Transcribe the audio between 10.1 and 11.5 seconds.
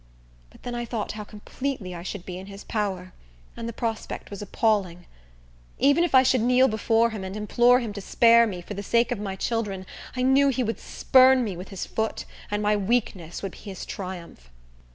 I knew he would spurn